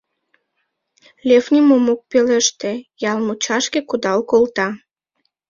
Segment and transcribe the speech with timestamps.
[1.27, 2.71] Лев нимом ок пелеште,
[3.09, 4.67] ял мучашке кудал колта.